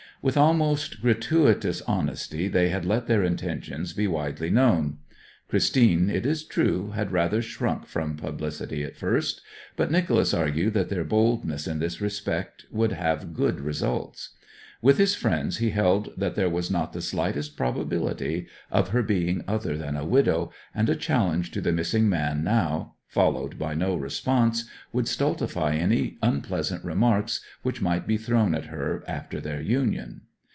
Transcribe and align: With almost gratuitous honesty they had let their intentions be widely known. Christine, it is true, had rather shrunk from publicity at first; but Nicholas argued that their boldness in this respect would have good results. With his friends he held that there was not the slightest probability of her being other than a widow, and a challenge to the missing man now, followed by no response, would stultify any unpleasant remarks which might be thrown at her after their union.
With 0.23 0.37
almost 0.37 1.01
gratuitous 1.01 1.81
honesty 1.87 2.47
they 2.47 2.69
had 2.69 2.85
let 2.85 3.07
their 3.07 3.23
intentions 3.23 3.91
be 3.93 4.05
widely 4.05 4.51
known. 4.51 4.99
Christine, 5.49 6.11
it 6.11 6.27
is 6.27 6.45
true, 6.45 6.91
had 6.91 7.11
rather 7.11 7.41
shrunk 7.41 7.87
from 7.87 8.15
publicity 8.17 8.83
at 8.83 8.95
first; 8.95 9.41
but 9.75 9.89
Nicholas 9.89 10.31
argued 10.31 10.75
that 10.75 10.89
their 10.89 11.03
boldness 11.03 11.65
in 11.65 11.79
this 11.79 11.99
respect 11.99 12.65
would 12.69 12.91
have 12.91 13.33
good 13.33 13.61
results. 13.61 14.35
With 14.79 14.99
his 14.99 15.15
friends 15.15 15.57
he 15.57 15.71
held 15.71 16.13
that 16.17 16.35
there 16.35 16.49
was 16.51 16.69
not 16.69 16.93
the 16.93 17.01
slightest 17.01 17.57
probability 17.57 18.45
of 18.69 18.89
her 18.89 19.01
being 19.01 19.43
other 19.47 19.75
than 19.75 19.95
a 19.95 20.05
widow, 20.05 20.51
and 20.75 20.87
a 20.87 20.95
challenge 20.95 21.49
to 21.49 21.61
the 21.61 21.71
missing 21.71 22.07
man 22.07 22.43
now, 22.43 22.93
followed 23.05 23.59
by 23.59 23.73
no 23.73 23.93
response, 23.93 24.63
would 24.93 25.05
stultify 25.05 25.75
any 25.75 26.17
unpleasant 26.21 26.81
remarks 26.85 27.41
which 27.61 27.81
might 27.81 28.07
be 28.07 28.15
thrown 28.15 28.55
at 28.55 28.67
her 28.67 29.03
after 29.05 29.41
their 29.41 29.59
union. 29.61 30.21